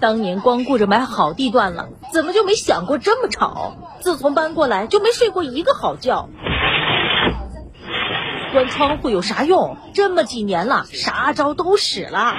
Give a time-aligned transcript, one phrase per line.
[0.00, 3.74] 当年光顾着买好地段了，怎么就没想过这么吵？
[4.00, 6.28] 自从搬过来就没睡过一个好觉。
[8.52, 9.76] 关窗户有啥用？
[9.94, 12.34] 这么几年了，啥招都使了。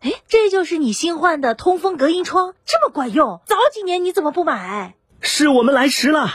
[0.00, 3.40] 哎，这就是你新换的通风隔音窗，这么管用？
[3.46, 4.94] 早几年你怎么不买？
[5.20, 6.34] 是我们来迟了。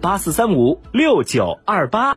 [0.00, 2.16] 八四三五六九二八，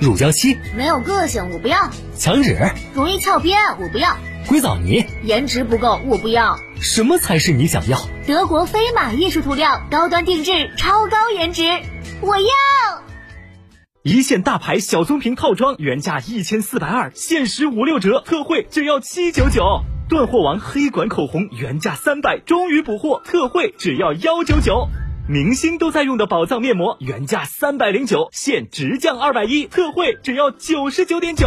[0.00, 1.76] 乳胶漆没有个性，我不要；
[2.16, 2.56] 墙纸
[2.94, 4.16] 容易翘边，我不要；
[4.48, 6.56] 硅藻泥颜值不够，我不要。
[6.80, 7.98] 什么才是你想要？
[8.26, 11.62] 德国飞马艺术涂料，高端定制，超高颜值，
[12.20, 12.46] 我要！
[14.02, 19.82] 一线大牌小棕瓶套装原价一千四百二，限时五六折，特惠只要七九九。
[20.08, 24.88] 断货王黑管口红原价三百，终于补货，特惠只要幺九九。
[25.30, 31.46] 明星都在用的宝藏面膜，原价三百零九，现直降二百一，特惠只要九十九点九。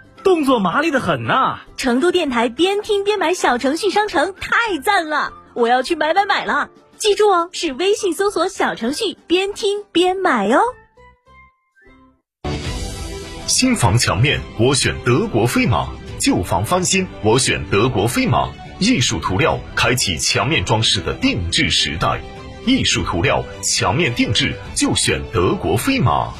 [0.23, 1.59] 动作麻利的很呐！
[1.77, 6.69] 成都电台边听边买小程序商城太赞了，我要去买买买了！
[6.97, 10.61] 记住哦，是微信搜索小程序边听边买哦。
[13.47, 15.89] 新房墙面我选德国飞马，
[16.19, 18.49] 旧房翻新我选德国飞马。
[18.79, 22.19] 艺术涂料开启墙面装饰的定制时代，
[22.65, 26.33] 艺术涂料墙面定制就选德国飞马。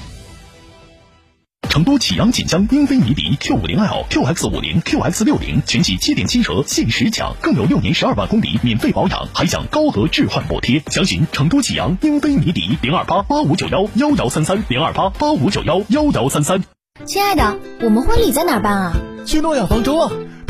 [1.72, 10.84] 成都启阳锦江英菲尼迪 Q 五零 L、QX 五零、QX 六零全系七点七折限时抢，更有六年十二万公里免费保养，还享高额置换补贴。
[10.88, 16.62] 详询成都启阳英菲尼迪零二八八五九幺幺幺三三零二八八五九幺幺幺三三。
[17.06, 18.94] 亲爱的，我们婚礼在哪办啊？
[19.26, 20.12] 去诺亚方舟啊！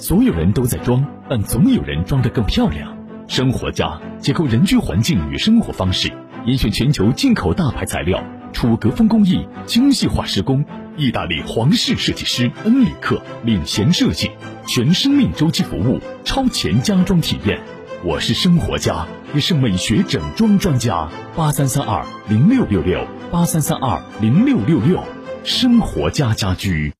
[0.00, 2.96] 所有人都在装，但总有人装得更漂亮。
[3.28, 6.10] 生活家结构人居环境与生活方式，
[6.46, 10.64] 严选全球进口大牌材料，楚格风工艺，精细化施工，
[10.96, 14.30] 意大利皇室设计师恩里克领衔设计，
[14.66, 17.60] 全生命周期服务，超前家装体验。
[18.02, 21.10] 我是生活家，也是美学整装专家。
[21.36, 25.04] 八三三二零六六六，八三三二零六六六，
[25.44, 26.94] 生活家家居。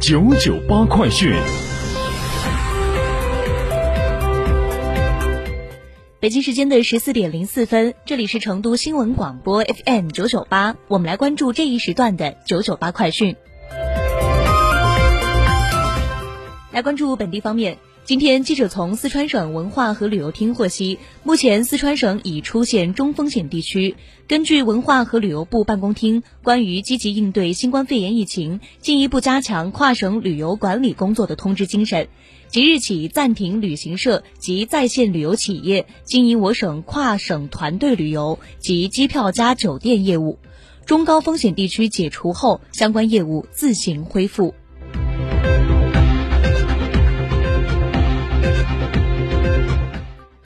[0.00, 1.34] 九九八快讯。
[6.20, 13.36] 北京时间的十四点零四分，这里是成都新闻广播 FM 九九八，我们来关注这一时段的九九八快讯。
[16.70, 23.96] 来关注本地方面，今天记者从四川省文化和旅游厅获悉，目前四川省已出现中风险地区。
[24.26, 32.08] 根据文化和旅游部办公厅关于积极应对新冠肺炎疫情、进一步加强跨省旅游管理工作的通知精神，
[32.48, 40.38] 即日起暂停旅行社及在线旅游企业经营我省跨省团队旅游及机票加酒店业务。
[40.86, 44.54] 中高风险地区解除后，相关业务自行恢复。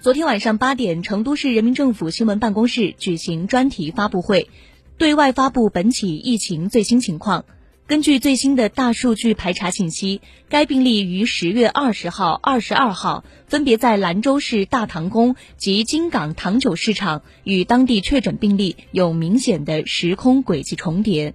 [0.02, 4.50] 昨天晚上八点，成都市人民政府新闻办公室举行专题发布会，
[4.98, 7.44] 对外发布本起疫情最新情况。
[7.86, 21.32] 根据最新的大数据排查信息，该病例于十月二十号、二十二号分别在兰州市大唐宫及金港糖酒市场与当地确诊病例有明显的时空轨迹重叠。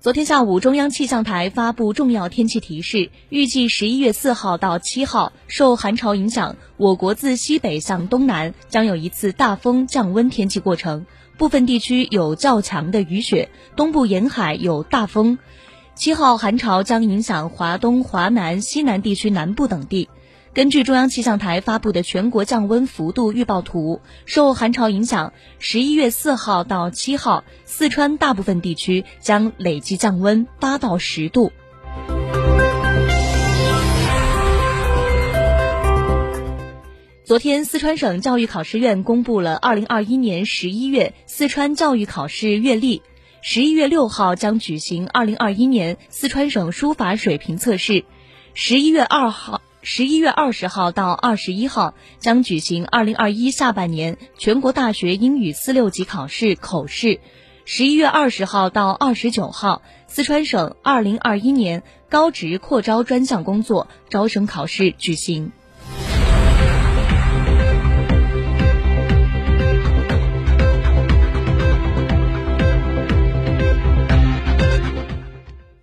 [0.00, 11.04] 昨天下午，中央气象台发布重要天气提示，预计十一月四号到七号，受寒潮影响，我国自西北向东南将有一次大风降温天气过程，
[11.36, 15.36] 部分地区有较强的雨雪，东部沿海有大风。
[15.96, 20.08] 七号寒潮将影响华东、华南、西南地区南部等地。
[20.54, 31.52] 根据中央气象台发布的全国降温幅度预报图，受寒潮影响，十一月四号到七号，四川大部分地区将累计降温八到十度。
[37.24, 43.02] 昨天，四川省教育考试院公布了二零二一年十一月四川教育考试月历，
[43.42, 48.04] 十一月六号将举行二零二一年四川省书法水平测试，
[48.54, 49.60] 十一月二号。
[49.90, 57.20] 十一月二十号到二十一号将举行二零二一下半年全国大学英语四六级考试口试。
[57.64, 65.52] 十一月二十号到二十九号，四川省二零二一年高职扩招专项工作招生考试举行。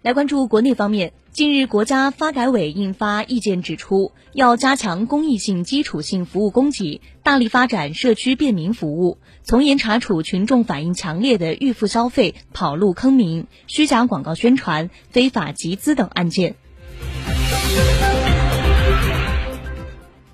[0.05, 16.53] 来关注国内方面，近日国家发改委印发意见指出，要加强公益性、基础性服务供给，大力发展社区便民服务，从严查处群众反映强烈的预付消费、跑路坑民、虚假广告宣传、非法集资等案件。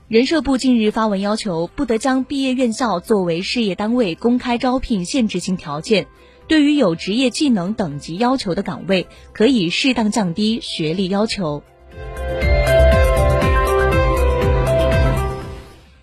[0.09, 6.07] 人社部近日发文要求，不得将毕业院校作为事业单位公开招聘限制性条件。
[6.51, 11.63] 对于有职业技能等级要求的岗位，可以适当降低学历要求。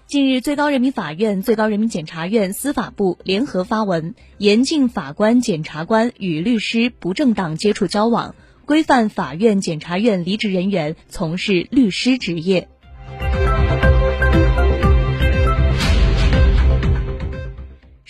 [0.06, 8.34] 近日，最高人民法院、最高人民检察院司法部联合发文，严禁法官、检察官与律师不正当接触交往，
[8.64, 12.68] 规范法院、检察院离职人员从事律师职业。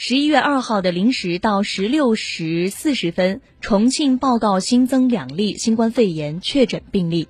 [0.09, 7.29] 十一月二号的零时到十六时四十分，重庆报告新增两例新冠肺炎确诊病例。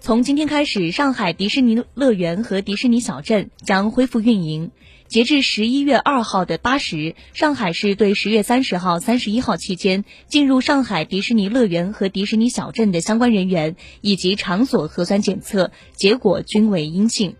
[0.00, 4.70] 从今天开始，上海迪士尼乐园和迪士尼小镇将恢复运营。
[5.08, 17.36] 截至十一月二号的八时，上海市对十月三十号、三十一号期间进入上海迪士尼乐园和迪士尼小镇的相关人员以及场所核酸检测结果均为阴性。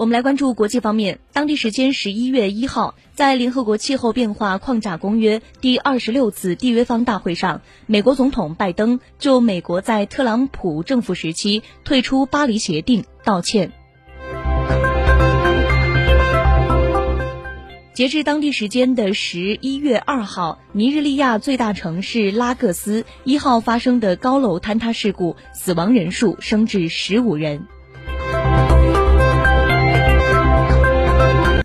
[0.00, 1.18] 我们来关注国际方面。
[1.34, 13.72] 当地时间十一月一号，在联合国气候变化框架公约第二十六次缔约方大会上，美国总统拜登就美国在特朗普政府时期退出巴黎协定道歉。
[17.92, 27.66] 截至当地时间的十一月二号，尼日利亚最大城市拉各斯一号发生的高楼坍塌事故，死亡人数升至十五人。